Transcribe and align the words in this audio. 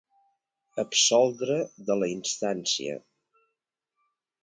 Absoldre 0.83 1.59
de 1.91 1.99
la 2.01 2.09
instància. 2.17 2.99